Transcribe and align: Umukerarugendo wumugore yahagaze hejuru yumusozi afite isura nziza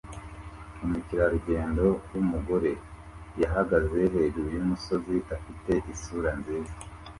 Umukerarugendo 0.85 1.85
wumugore 2.11 2.71
yahagaze 3.41 3.99
hejuru 4.13 4.47
yumusozi 4.55 5.15
afite 5.35 5.71
isura 5.93 6.29
nziza 6.39 6.73